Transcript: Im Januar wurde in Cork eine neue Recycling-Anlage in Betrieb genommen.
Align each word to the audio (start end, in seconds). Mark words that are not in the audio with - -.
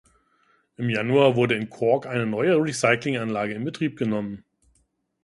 Im 0.77 0.89
Januar 0.89 1.35
wurde 1.35 1.53
in 1.53 1.69
Cork 1.69 2.07
eine 2.07 2.25
neue 2.25 2.55
Recycling-Anlage 2.57 3.53
in 3.53 3.63
Betrieb 3.63 3.99
genommen. 3.99 4.43